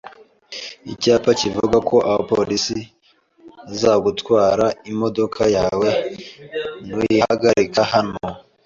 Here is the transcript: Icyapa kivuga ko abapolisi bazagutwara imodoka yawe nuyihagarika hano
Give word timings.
Icyapa 0.93 1.31
kivuga 1.41 1.77
ko 1.89 1.95
abapolisi 2.09 2.77
bazagutwara 3.65 4.65
imodoka 4.91 5.41
yawe 5.57 5.89
nuyihagarika 6.87 7.81
hano 7.93 8.19